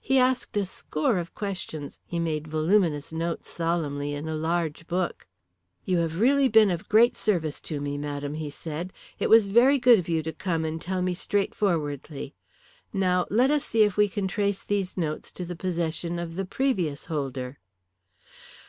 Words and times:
He 0.00 0.18
asked 0.18 0.56
a 0.56 0.64
score 0.64 1.16
of 1.18 1.32
questions, 1.32 2.00
he 2.04 2.18
made 2.18 2.48
voluminous 2.48 3.12
notes 3.12 3.50
solemnly 3.50 4.14
in 4.14 4.26
a 4.26 4.34
large 4.34 4.88
book. 4.88 5.28
"You 5.84 5.98
have 5.98 6.18
really 6.18 6.48
been 6.48 6.72
of 6.72 6.88
great 6.88 7.16
service 7.16 7.60
to 7.70 7.80
me, 7.80 7.96
madame," 7.96 8.34
he 8.34 8.50
said. 8.50 8.92
"It 9.20 9.30
was 9.30 9.46
very 9.46 9.78
good 9.78 10.00
of 10.00 10.08
you 10.08 10.24
to 10.24 10.32
come 10.32 10.64
and 10.64 10.82
tell 10.82 11.02
me 11.02 11.14
straightforwardly. 11.14 12.34
Now, 12.92 13.26
let 13.30 13.52
us 13.52 13.64
see 13.64 13.84
if 13.84 13.96
we 13.96 14.08
can 14.08 14.26
trace 14.26 14.64
these 14.64 14.96
notes 14.96 15.30
to 15.30 15.44
the 15.44 15.54
possession 15.54 16.18
of 16.18 16.34
the 16.34 16.44
previous 16.44 17.04
holder." 17.04 17.60